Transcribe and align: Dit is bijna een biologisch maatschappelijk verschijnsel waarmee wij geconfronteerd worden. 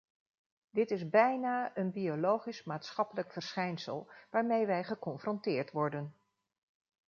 Dit 0.69 0.91
is 0.91 1.09
bijna 1.09 1.77
een 1.77 1.91
biologisch 1.91 2.63
maatschappelijk 2.63 3.31
verschijnsel 3.33 4.11
waarmee 4.31 4.65
wij 4.65 4.83
geconfronteerd 4.83 5.71
worden. 5.71 6.15